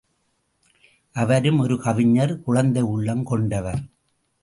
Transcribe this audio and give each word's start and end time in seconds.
அவரும் 1.15 1.59
ஒரு 1.59 1.81
கவிஞர், 1.81 2.41
குழந்தை 2.41 2.81
உள்ளம் 2.81 3.23
கொண்டவர். 3.23 3.81